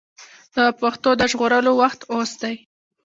[0.55, 2.55] د پښتو د ژغورلو وخت اوس دی.